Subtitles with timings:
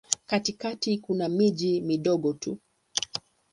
[0.25, 2.57] Katikati kuna miji midogo tu.